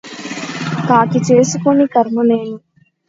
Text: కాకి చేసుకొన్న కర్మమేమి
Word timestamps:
కాకి 0.87 1.19
చేసుకొన్న 1.27 1.85
కర్మమేమి 1.93 2.57